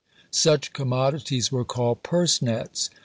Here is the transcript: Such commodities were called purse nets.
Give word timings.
Such 0.31 0.73
commodities 0.73 1.51
were 1.51 1.63
called 1.63 2.01
purse 2.01 2.41
nets. 2.41 2.89